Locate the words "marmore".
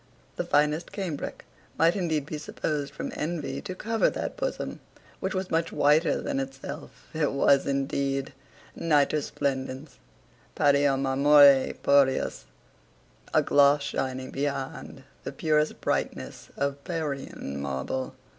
10.99-11.73